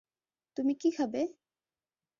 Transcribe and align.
তুমি 0.57 0.73
কী 0.75 0.89
খাবে? 0.91 1.21